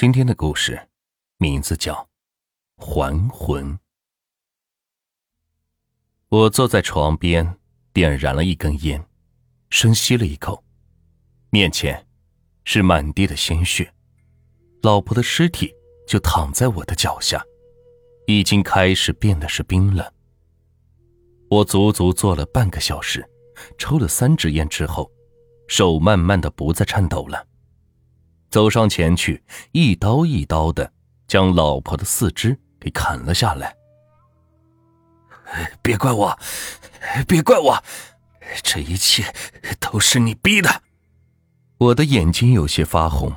[0.00, 0.88] 今天的故事
[1.36, 2.08] 名字叫
[2.82, 3.74] 《还魂》。
[6.30, 7.58] 我坐在床边，
[7.92, 9.04] 点燃了一根烟，
[9.68, 10.64] 深吸了一口，
[11.50, 12.06] 面前
[12.64, 13.92] 是满地的鲜血，
[14.80, 15.70] 老婆的尸体
[16.08, 17.44] 就躺在我的脚下，
[18.26, 20.10] 已经开始变得是冰冷。
[21.50, 23.22] 我足足坐了半个小时，
[23.76, 25.12] 抽了三支烟之后，
[25.68, 27.49] 手慢慢的不再颤抖了。
[28.50, 29.42] 走上前去，
[29.72, 30.92] 一刀一刀的
[31.26, 33.74] 将老婆的四肢给砍了下来。
[35.80, 36.38] 别怪我，
[37.26, 37.82] 别怪我，
[38.62, 39.32] 这一切
[39.78, 40.82] 都是你逼的。
[41.78, 43.32] 我的眼睛有些发红。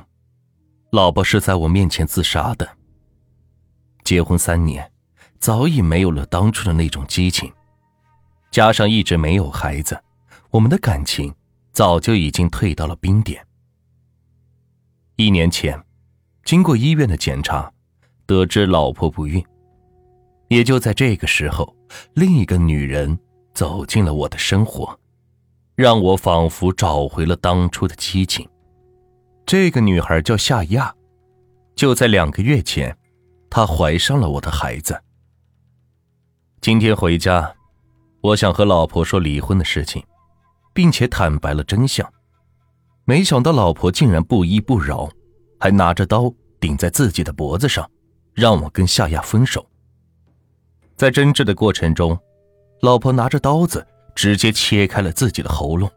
[0.90, 2.76] 老婆是在我面前自杀的。
[4.04, 4.92] 结婚三年，
[5.40, 7.52] 早已没有了当初的那种激情，
[8.50, 10.00] 加上一直没有孩子，
[10.50, 11.34] 我们的感情
[11.72, 13.44] 早就已经退到了冰点。
[15.16, 15.80] 一年前，
[16.44, 17.72] 经过医院的检查，
[18.26, 19.44] 得知老婆不孕。
[20.48, 21.74] 也就在这个时候，
[22.14, 23.16] 另一个女人
[23.54, 24.98] 走进了我的生活，
[25.76, 28.48] 让我仿佛找回了当初的激情。
[29.46, 30.92] 这个女孩叫夏亚，
[31.76, 32.96] 就在两个月前，
[33.48, 35.00] 她怀上了我的孩子。
[36.60, 37.54] 今天回家，
[38.20, 40.04] 我想和老婆说离婚的事情，
[40.72, 42.12] 并且坦白了真相。
[43.06, 45.10] 没想到老婆竟然不依不饶，
[45.60, 47.88] 还拿着刀顶在自己的脖子上，
[48.32, 49.66] 让我跟夏亚分手。
[50.96, 52.18] 在争执的过程中，
[52.80, 55.90] 老婆拿着刀子直接切开了自己的喉咙。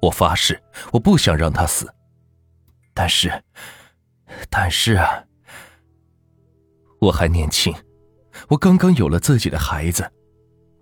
[0.00, 0.58] 我发誓，
[0.92, 1.92] 我不想让她死。
[2.94, 3.30] 但是，
[4.48, 5.22] 但是啊，
[6.98, 7.74] 我还年轻，
[8.48, 10.10] 我刚刚有了自己的孩子，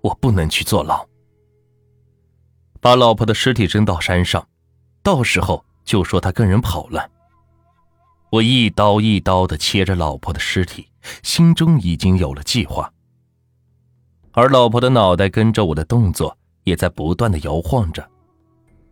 [0.00, 1.05] 我不能去坐牢。
[2.80, 4.46] 把老婆的尸体扔到山上。
[5.05, 7.08] 到时候就说他跟人跑了。
[8.30, 10.88] 我一刀一刀的切着老婆的尸体，
[11.22, 12.91] 心中已经有了计划。
[14.33, 18.05] 而老婆的脑袋跟着我的动作也在不断的摇晃着，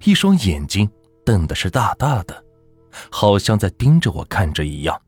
[0.05, 0.89] 一双眼睛
[1.25, 2.45] 瞪的是大大的，
[3.11, 5.01] 好像在盯着我看着一样。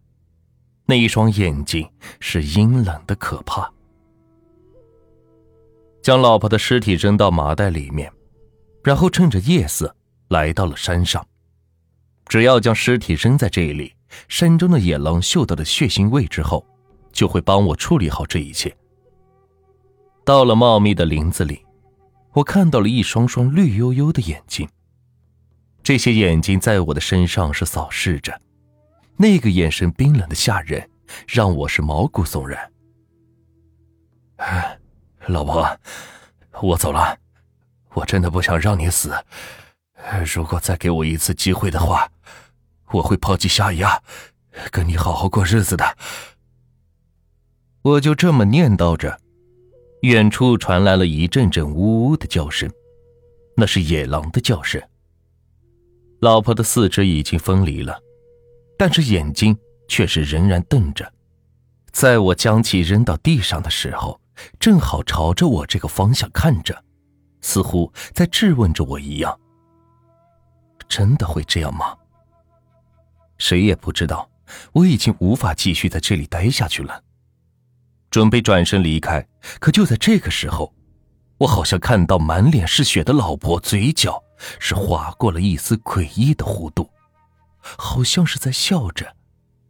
[0.86, 3.70] 那一双眼睛是阴冷的可怕。
[6.02, 8.10] 将老婆的尸体扔到麻袋里面，
[8.82, 9.94] 然后趁着夜色。
[10.34, 11.24] 来到了山上，
[12.26, 13.94] 只要将尸体扔在这里，
[14.26, 16.66] 山中的野狼嗅到了血腥味之后，
[17.12, 18.76] 就会帮我处理好这一切。
[20.24, 21.64] 到了茂密的林子里，
[22.32, 24.68] 我看到了一双双绿油油的眼睛，
[25.84, 28.36] 这些眼睛在我的身上是扫视着，
[29.16, 30.90] 那个眼神冰冷的吓人，
[31.28, 32.72] 让我是毛骨悚然。
[35.28, 35.78] 老婆，
[36.60, 37.16] 我走了，
[37.92, 39.14] 我真的不想让你死。
[40.24, 42.10] 如果再给我一次机会的话，
[42.92, 44.02] 我会抛弃夏亚，
[44.70, 45.96] 跟你好好过日子的。
[47.82, 49.18] 我就这么念叨着，
[50.02, 52.70] 远处传来了一阵阵呜呜的叫声，
[53.56, 54.80] 那是野狼的叫声。
[56.20, 57.98] 老婆的四肢已经分离了，
[58.78, 59.56] 但是眼睛
[59.88, 61.12] 却是仍然瞪着。
[61.92, 64.20] 在我将其扔到地上的时候，
[64.58, 66.84] 正好朝着我这个方向看着，
[67.40, 69.38] 似乎在质问着我一样。
[70.88, 71.96] 真的会这样吗？
[73.38, 74.30] 谁也不知道。
[74.72, 77.02] 我已经无法继续在这里待下去了，
[78.10, 79.26] 准备转身离开。
[79.58, 80.72] 可就在这个时候，
[81.38, 84.22] 我好像看到满脸是血的老婆嘴角
[84.60, 86.90] 是划过了一丝诡异的弧度，
[87.58, 89.16] 好像是在笑着，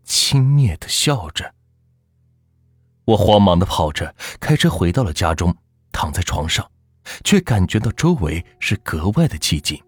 [0.02, 1.54] 轻蔑的笑着。
[3.04, 5.56] 我慌忙的跑着，开车回到了家中，
[5.92, 6.68] 躺在床上，
[7.22, 9.80] 却感觉到周围是格外的寂静。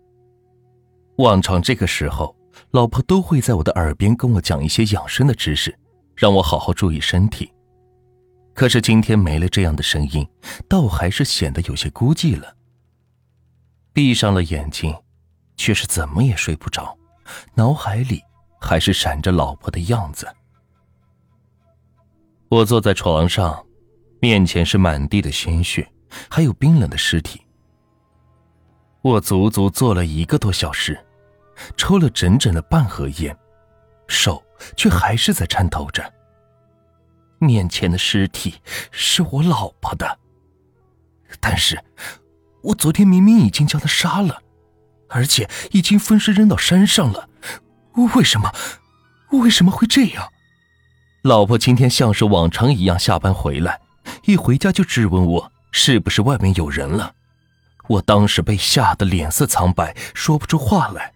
[1.16, 2.34] 往常这个时候，
[2.72, 5.76] 老婆都会在我的耳边跟我讲一些养生的知识，
[6.14, 7.50] 让我好好注意身体。
[8.54, 10.26] 可是今天没了这样的声音，
[10.68, 12.54] 倒还是显得有些孤寂了。
[13.92, 14.94] 闭上了眼睛，
[15.56, 16.96] 却是怎么也睡不着，
[17.54, 18.22] 脑海里
[18.60, 20.26] 还是闪着老婆的样子。
[22.48, 23.64] 我坐在床上，
[24.20, 25.90] 面前是满地的鲜血，
[26.30, 27.40] 还有冰冷的尸体。
[29.02, 30.98] 我足足坐了一个多小时。
[31.76, 33.36] 抽了整整的半盒烟，
[34.08, 34.42] 手
[34.76, 36.12] 却还是在颤抖着。
[37.38, 38.54] 面前的尸体
[38.90, 40.18] 是我老婆的，
[41.40, 41.82] 但是，
[42.62, 44.42] 我昨天明明已经将她杀了，
[45.08, 47.28] 而且已经分尸扔到山上了，
[48.14, 48.52] 为什么？
[49.32, 50.32] 为什么会这样？
[51.22, 53.80] 老婆今天像是往常一样下班回来，
[54.24, 57.14] 一回家就质问我是不是外面有人了。
[57.88, 61.12] 我当时被吓得脸色苍白，说不出话来。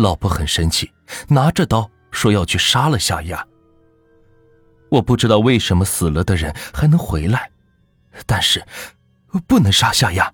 [0.00, 0.90] 老婆很生气，
[1.28, 3.46] 拿着刀说要去杀了夏亚。
[4.90, 7.50] 我不知道为什么死了的人还能回来，
[8.26, 8.64] 但是
[9.46, 10.32] 不能杀夏亚。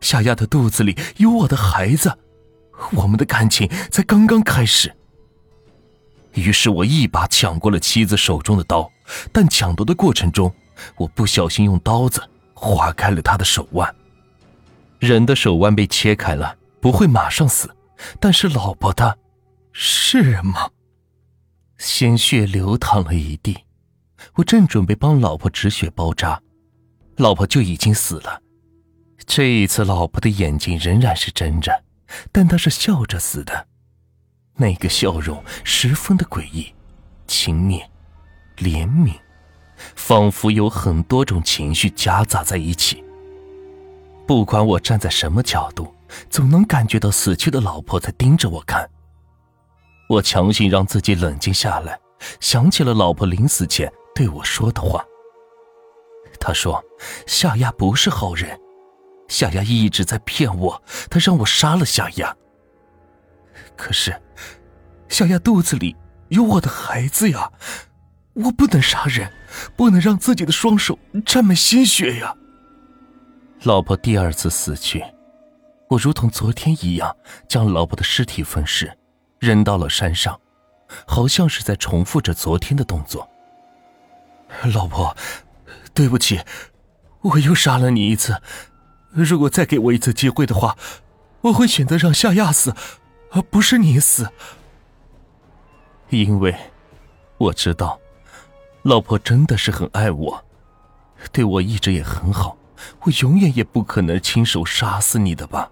[0.00, 2.12] 夏亚的肚子里有我的孩子，
[2.92, 4.92] 我们的感情才刚刚开始。
[6.34, 8.90] 于是我一把抢过了妻子手中的刀，
[9.32, 10.52] 但抢夺的过程中，
[10.96, 12.22] 我不小心用刀子
[12.54, 13.94] 划开了他的手腕。
[14.98, 17.74] 人的手腕被切开了，不会马上死，
[18.20, 19.18] 但是老婆的，
[19.72, 20.70] 是吗？
[21.78, 23.58] 鲜血流淌了一地，
[24.34, 26.40] 我正准备帮老婆止血包扎，
[27.16, 28.40] 老婆就已经死了。
[29.26, 31.84] 这一次，老婆的眼睛仍然是睁着，
[32.30, 33.66] 但她是笑着死的，
[34.56, 36.72] 那个笑容十分的诡异、
[37.26, 37.82] 轻蔑、
[38.58, 39.14] 怜悯，
[39.96, 43.02] 仿佛有很多种情绪夹杂在一起。
[44.26, 45.92] 不管我站在什么角度，
[46.30, 48.88] 总能感觉到死去的老婆在盯着我看。
[50.08, 51.98] 我强行让自己冷静下来，
[52.40, 55.04] 想起了老婆临死前对我说的话。
[56.38, 56.82] 她说
[57.26, 58.58] ：“夏亚不是好人，
[59.28, 62.36] 夏亚一直在骗我，他让我杀了夏亚。
[63.76, 64.20] 可是，
[65.08, 65.96] 夏亚肚子里
[66.28, 67.50] 有我的孩子呀，
[68.34, 69.32] 我不能杀人，
[69.76, 72.34] 不能让自己的双手沾满鲜血呀。”
[73.62, 75.04] 老婆第二次死去，
[75.92, 77.14] 我如同昨天一样
[77.46, 78.96] 将老婆的尸体分尸，
[79.38, 80.40] 扔到了山上，
[81.06, 83.28] 好像是在重复着昨天的动作。
[84.72, 85.14] 老婆，
[85.92, 86.40] 对不起，
[87.20, 88.40] 我又杀了你一次。
[89.10, 90.78] 如果再给我一次机会的话，
[91.42, 92.74] 我会选择让夏亚死，
[93.32, 94.30] 而不是你死。
[96.08, 96.56] 因为
[97.36, 98.00] 我知道，
[98.80, 100.44] 老婆真的是很爱我，
[101.32, 102.56] 对我一直也很好。
[103.02, 105.70] 我永远也不可能亲手杀死你的吧。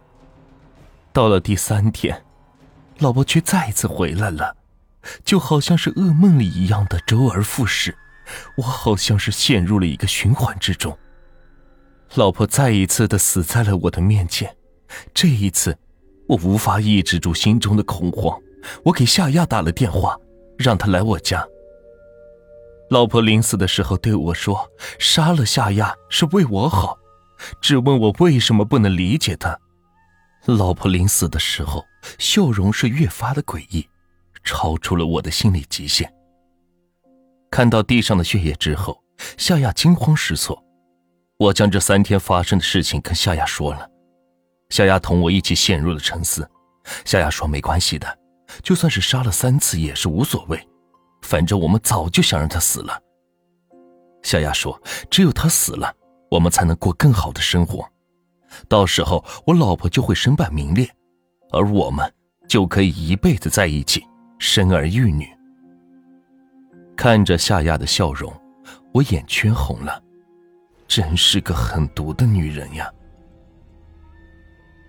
[1.12, 2.24] 到了第三天，
[2.98, 4.56] 老婆却再次回来了，
[5.24, 7.96] 就好像是噩梦里一样的周而复始。
[8.56, 10.96] 我好像是陷入了一个循环之中。
[12.14, 14.56] 老婆再一次的死在了我的面前。
[15.12, 15.76] 这一次，
[16.28, 18.40] 我无法抑制住心中的恐慌。
[18.84, 20.16] 我给夏亚打了电话，
[20.56, 21.44] 让他来我家。
[22.88, 24.68] 老婆临死的时候对我说
[24.98, 26.96] ：“杀了夏亚是为我好。”
[27.62, 29.58] 只问我为什么不能理解他。
[30.46, 31.84] 老婆临死的时候，
[32.19, 33.87] 笑容是越发的诡异，
[34.42, 36.12] 超出了我的心理极限。
[37.50, 39.02] 看到地上的血液之后，
[39.37, 40.62] 夏亚惊慌失措。
[41.38, 43.88] 我将这三天发生的事情跟夏亚说了，
[44.70, 46.48] 夏亚同我一起陷入了沉思。
[47.04, 48.19] 夏亚说：“没关系的，
[48.62, 50.69] 就算是杀了三次也是无所谓，
[51.22, 52.98] 反正我们早就想让他死了。”
[54.22, 55.94] 夏亚说：“只有他死了。”
[56.31, 57.84] 我们才能过更好的生活，
[58.69, 60.88] 到时候我老婆就会身败名裂，
[61.50, 62.12] 而我们
[62.49, 64.05] 就可以一辈子在一起，
[64.38, 65.29] 生儿育女。
[66.97, 68.32] 看着夏亚的笑容，
[68.93, 70.02] 我眼圈红了，
[70.87, 72.91] 真是个狠毒的女人呀！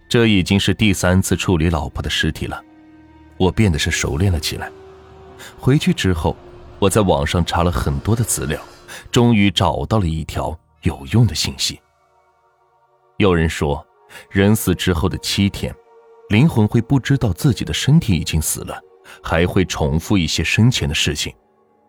[0.10, 2.62] 这已经是第三次处理老婆的尸体了，
[3.38, 4.70] 我变得是熟练了起来。
[5.60, 6.36] 回去之后，
[6.80, 8.62] 我在网上查了很多的资料，
[9.12, 10.58] 终于找到了一条。
[10.84, 11.80] 有用的信息。
[13.22, 13.86] 有人说，
[14.30, 15.74] 人死之后的七天，
[16.30, 18.78] 灵魂会不知道自己的身体已经死了，
[19.24, 21.34] 还会重复一些生前的事情，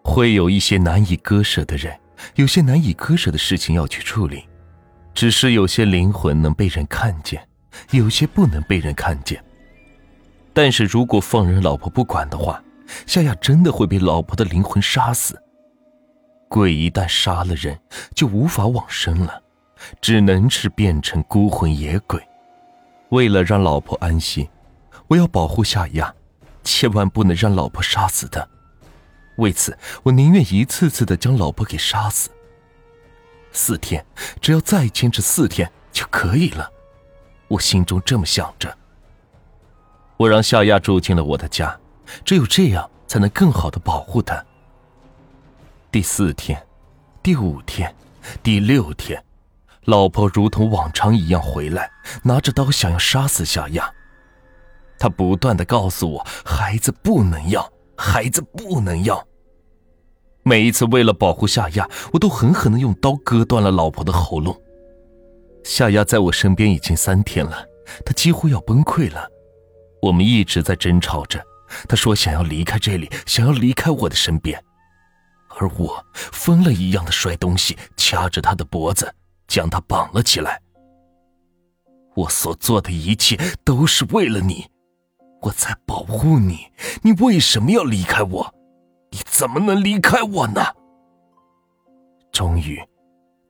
[0.05, 1.99] 会有一些难以割舍的人，
[2.37, 4.45] 有些难以割舍的事情要去处理。
[5.15, 7.47] 只是有些灵魂能被人看见，
[7.91, 9.43] 有些不能被人看见。
[10.53, 12.63] 但是如果放任老婆不管的话，
[13.07, 15.43] 夏亚真的会被老婆的灵魂杀死。
[16.49, 17.79] 鬼一旦杀了人，
[18.15, 19.43] 就无法往生了，
[20.01, 22.21] 只能是变成孤魂野鬼。
[23.11, 24.49] 为了让老婆安心，
[25.09, 26.15] 我要保护夏亚，
[26.65, 28.47] 千万不能让老婆杀死他。
[29.37, 32.31] 为此，我宁愿一次次的将老婆给杀死。
[33.51, 34.05] 四天，
[34.41, 36.71] 只要再坚持四天就可以了。
[37.49, 38.75] 我心中这么想着。
[40.17, 41.79] 我让夏亚住进了我的家，
[42.25, 44.43] 只有这样才能更好的保护她。
[45.91, 46.67] 第四天，
[47.23, 47.95] 第五天，
[48.43, 49.23] 第六天，
[49.85, 51.91] 老婆如同往常一样回来，
[52.23, 53.93] 拿着刀想要杀死夏亚。
[54.99, 59.27] 他不断的告诉我，孩子不能要，孩子不能要。
[60.45, 64.57] 每一次为了保护夏亚，我都狠狠的用刀割断了老婆的喉咙。
[65.65, 67.65] 夏亚在我身边已经三天了，
[68.05, 69.29] 他几乎要崩溃了。
[70.01, 71.41] 我们一直在争吵着，
[71.89, 74.63] 他说想要离开这里，想要离开我的身边。
[75.59, 79.13] 而我疯了一样的摔东西，掐着他的脖子，
[79.53, 80.59] 将他绑了起来。
[82.15, 84.67] 我所做的一切都是为了你，
[85.43, 88.55] 我在保护你，你为什么要离开我？
[89.11, 90.63] 你怎么能离开我呢？
[92.33, 92.83] 终于，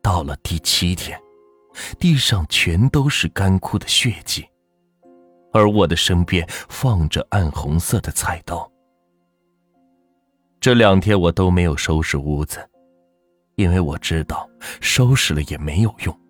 [0.03, 1.17] 到了第七天，
[2.01, 4.45] 地上全都是干枯的血迹，
[5.53, 8.69] 而我的身边放着暗红色的菜刀。
[10.59, 12.69] 这两天我都没有收拾屋子，
[13.57, 14.49] 因为我知道
[14.81, 16.21] 收拾了也没有用，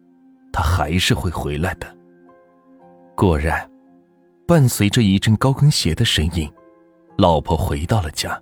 [0.52, 1.96] 他还是会回来的。
[3.16, 3.68] 果然。
[4.44, 6.52] 伴随着一阵高跟鞋的声音，
[7.16, 8.38] 老婆回到了家。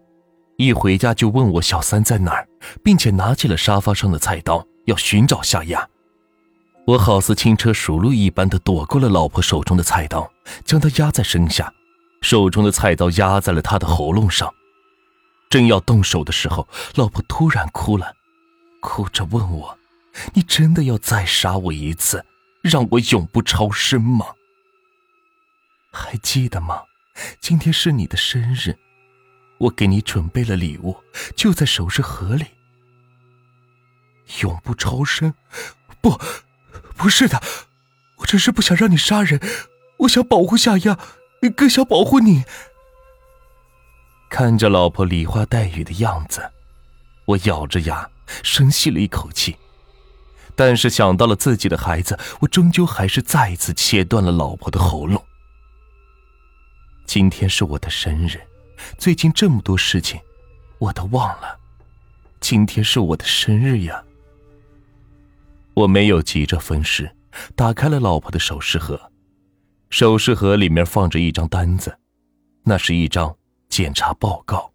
[0.56, 2.48] 一回家就问我小三在哪儿，
[2.82, 5.86] 并且拿起了沙发上的菜刀要寻找夏亚。
[6.86, 10.28] 我好似轻车熟路一般的躲过了老婆手中的菜刀，
[10.64, 11.72] 将她压在身下，
[12.22, 14.52] 手中的菜刀压在了她的喉咙上。
[15.48, 18.10] 正要动手的时候，老婆突然哭了，
[18.80, 19.78] 哭着问我
[20.34, 22.24] ：“你真的要再杀我一次，
[22.62, 24.26] 让我永不超生吗？”
[25.92, 26.82] 还记得吗？
[27.40, 28.78] 今天是你的生日，
[29.58, 30.96] 我给你准备了礼物，
[31.36, 32.46] 就在首饰盒里。
[34.42, 35.34] 永不超生？
[36.00, 36.18] 不，
[36.96, 37.42] 不是的，
[38.18, 39.40] 我只是不想让你杀人，
[39.98, 40.98] 我想保护夏亚，
[41.56, 42.44] 更想保护你。
[44.30, 46.50] 看着老婆梨花带雨的样子，
[47.24, 48.08] 我咬着牙
[48.42, 49.56] 深吸了一口气，
[50.54, 55.24] 但是想到了自己的孩子，我终究还是再一次切断了老婆的喉咙。
[57.06, 58.40] 今天是我的生日，
[58.98, 60.20] 最近这么多事情，
[60.78, 61.58] 我都忘了。
[62.40, 64.02] 今天是我的生日呀！
[65.74, 67.10] 我没有急着分尸，
[67.54, 69.10] 打开了老婆的首饰盒，
[69.90, 71.98] 首饰盒里面放着一张单子，
[72.62, 73.36] 那是一张
[73.68, 74.72] 检查报告。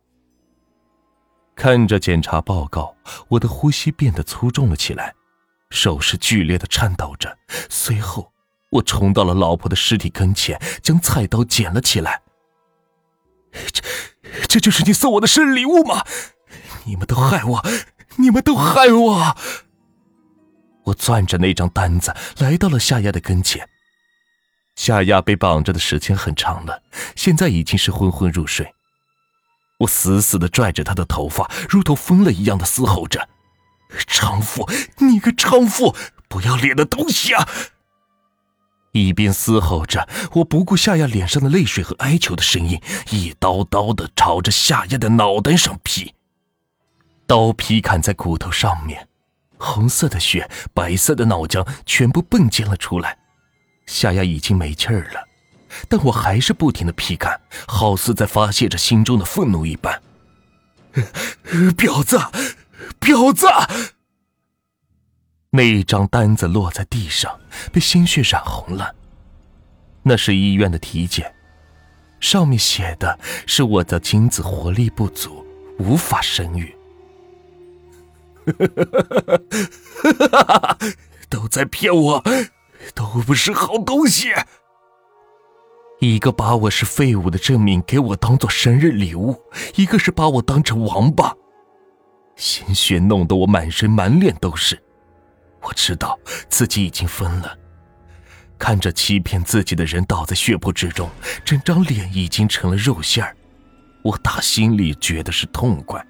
[1.56, 2.96] 看着检查报告，
[3.30, 5.16] 我的呼吸变得粗重了起来，
[5.72, 7.38] 手是剧烈的颤抖着。
[7.70, 8.32] 随后，
[8.72, 12.22] 我冲到了老婆的尸体跟前，将菜刀捡了起来。
[13.72, 13.82] 这，
[14.48, 16.06] 这就是你送我的生日礼物吗？
[16.84, 17.66] 你们都害我，
[18.18, 19.38] 你们都害我！
[20.84, 23.68] 我攥着那张单子来到了夏亚的跟前。
[24.76, 26.84] 夏亚被绑着的时间很长了，
[27.16, 28.72] 现在已经是昏昏入睡。
[29.80, 33.28] 我死死的拽着她的头发，如同疯了一样的嘶吼着
[34.08, 35.96] ：“娼妇，你个娼妇，
[36.30, 37.48] 不要脸的东西啊！”
[38.94, 46.14] 一边嘶吼着，我不顾夏亚脸上的泪水和哀求的声音，一刀刀的朝着夏亚的脑袋上劈。
[47.28, 49.10] 刀劈砍在骨头上面，
[49.58, 53.18] 红色的血、白色的脑浆全部迸溅了出来。
[53.86, 55.28] 夏亚已经没气儿了，
[55.88, 60.02] 但我还是不停的劈砍，好似在发泄着心中的愤怒一般。
[61.76, 62.20] 婊子，
[63.00, 63.48] 婊子！
[65.52, 67.40] 那一张单子落在地上，
[67.72, 68.94] 被鲜血染红了。
[70.04, 71.34] 那是医院的体检，
[72.20, 73.18] 上面写的
[73.48, 75.46] 是我的精子活力不足，
[75.80, 76.76] 无法生育。
[81.30, 82.24] 都在骗我，
[82.94, 84.32] 都不是好东西。
[86.00, 89.36] 一个把我是废物的证明给我当做生日礼物，
[89.76, 91.34] 一个是把我当成王八，
[92.36, 94.82] 鲜血弄得我满身满脸都是。
[95.62, 97.58] 我知道自己已经疯了，
[98.60, 101.10] 看着欺骗自己的人倒在血泊之中，
[101.44, 103.36] 整张脸已经成了肉馅儿，
[104.04, 106.06] 我打心里觉得是痛快。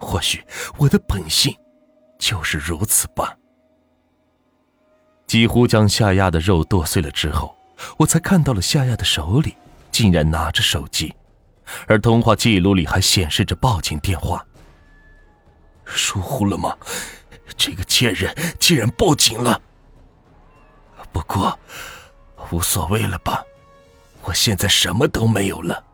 [0.00, 0.42] 或许
[0.78, 1.54] 我的本性
[2.18, 3.36] 就是如此吧。
[5.26, 7.53] 几乎将夏亚的肉剁碎了之后，
[7.98, 9.56] 我才看到了夏亚的手里
[9.90, 11.14] 竟然拿着手机，
[11.86, 14.44] 而通话记录里还显示着报警电话。
[15.84, 16.76] 疏忽了吗？
[17.56, 19.60] 这个贱人竟然报警了！
[21.12, 21.56] 不过，
[22.50, 23.44] 无所谓了吧？
[24.22, 25.84] 我现在什么都没有了，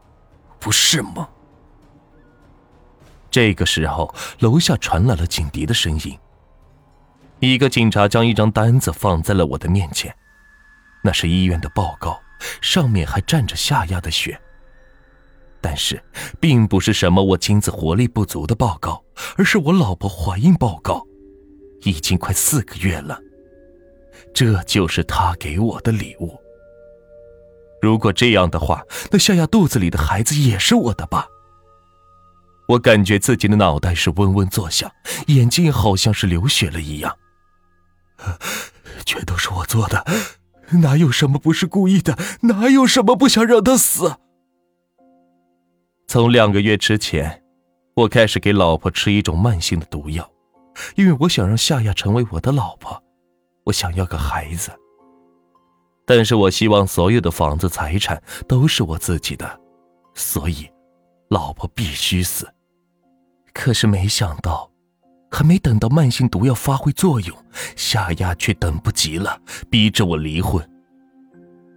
[0.58, 1.28] 不是吗？
[3.30, 6.18] 这个时候，楼下传来了警笛的声音。
[7.40, 10.14] 一个警察将一张单子放在了我的面前，
[11.02, 12.20] 那是医院的报告，
[12.60, 14.40] 上面还沾着夏亚的血。
[15.60, 16.02] 但是，
[16.40, 19.04] 并不是什么我精子活力不足的报告，
[19.36, 21.06] 而是我老婆怀孕报告。
[21.82, 23.18] 已经快四个月了，
[24.34, 26.38] 这就是他给我的礼物。
[27.80, 31.26] 如果这样的话，那夏亚肚子里的孩子也是我的吧？
[32.68, 34.92] 我感觉自己的脑袋是嗡嗡作响，
[35.28, 37.16] 眼睛好像是流血了一样。
[39.06, 40.04] 全都是我做的，
[40.78, 42.16] 哪有什么不是故意的？
[42.42, 44.16] 哪有什么不想让他死？
[46.06, 47.42] 从两个月之前，
[47.94, 50.30] 我开始给老婆吃一种慢性的毒药。
[50.94, 53.02] 因为我想让夏亚成为我的老婆，
[53.64, 54.70] 我想要个孩子。
[56.06, 59.60] 但是我希望所有的房子财产都是我自己的，
[60.14, 60.66] 所以，
[61.28, 62.48] 老婆必须死。
[63.52, 64.69] 可是没想到，
[65.30, 67.36] 还没等到慢性毒药发挥作用，
[67.76, 70.62] 夏亚却等不及了，逼着我离婚。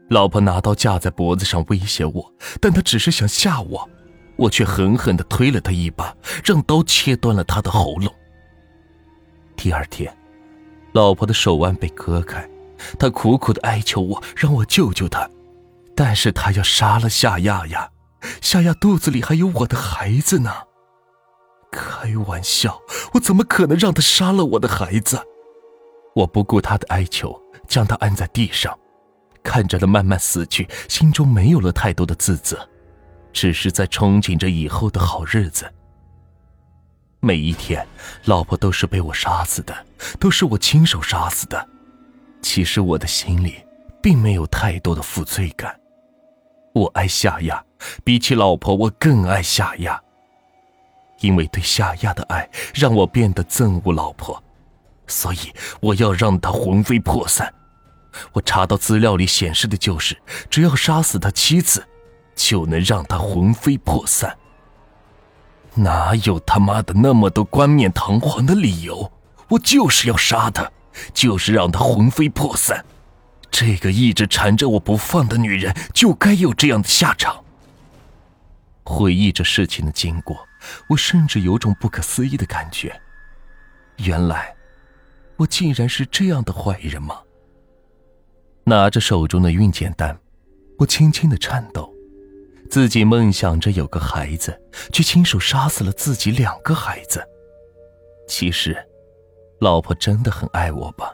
[0.09, 3.89] 老婆拿刀架在脖子上威胁我，但她只是想吓我，
[4.35, 8.13] 我却狠狠地推了她一把，让刀切断了她的喉咙。
[9.55, 10.13] 第二天，
[10.91, 12.47] 老婆的手腕被割开，
[12.99, 15.29] 她苦苦的哀求我，让我救救她，
[15.95, 17.89] 但是她要杀了夏亚呀，
[18.41, 20.51] 夏亚肚子里还有我的孩子呢。
[21.73, 22.79] 开玩笑，
[23.13, 25.19] 我怎么可能让他杀了我的孩子？
[26.15, 28.77] 我不顾他的哀求，将他按在地上。
[29.41, 32.69] 看着他慢慢死去，心中没有了太多的自责，
[33.33, 35.65] 只是在憧憬着以后的好日子。
[37.19, 37.85] 每一天，
[38.25, 39.75] 老婆都是被我杀死的，
[40.19, 41.67] 都是我亲手杀死的。
[42.41, 43.55] 其实我的心里
[44.01, 45.77] 并没有太多的负罪感。
[46.73, 47.63] 我爱夏亚，
[48.03, 50.01] 比起老婆，我更爱夏亚。
[51.23, 54.43] 因为对夏亚的爱，让我变得憎恶老婆，
[55.07, 55.37] 所以
[55.79, 57.51] 我要让她魂飞魄散。
[58.33, 60.17] 我查到资料里显示的就是，
[60.49, 61.87] 只要杀死他妻子，
[62.35, 64.37] 就能让他魂飞魄散。
[65.75, 69.11] 哪有他妈的那么多冠冕堂皇的理由？
[69.47, 70.69] 我就是要杀他，
[71.13, 72.85] 就是让他魂飞魄散。
[73.49, 77.43] 这个一直缠着我不放的女人，就该有这样的下场。
[78.83, 80.37] 回忆着事情的经过，
[80.89, 83.01] 我甚至有种不可思议的感觉：
[83.97, 84.55] 原来，
[85.37, 87.21] 我竟然是这样的坏人吗？
[88.65, 90.17] 拿着手中的孕检单，
[90.79, 91.93] 我轻轻的颤抖。
[92.69, 94.59] 自己梦想着有个孩子，
[94.91, 97.23] 却亲手杀死了自己两个孩子。
[98.27, 98.75] 其实，
[99.59, 101.11] 老婆真的很爱我吧？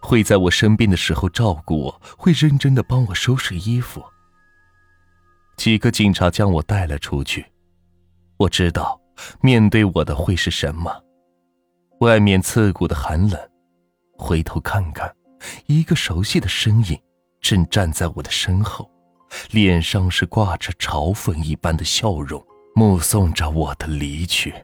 [0.00, 4.04] 会在我生病的时候照顾我，会认真的帮我收拾衣服。
[5.56, 7.46] 几个警察将我带了出去。
[8.36, 9.00] 我知道，
[9.40, 10.90] 面对我的会是什么？
[12.00, 13.40] 外面刺骨的寒冷。
[14.16, 15.14] 回头看看。
[15.66, 16.98] 一个熟悉的身影
[17.38, 18.90] 正站在我的身后，
[19.50, 22.42] 脸上是挂着嘲讽一般的笑容，
[22.74, 24.54] 目送着我的离去。